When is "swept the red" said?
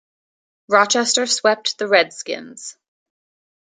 1.27-2.11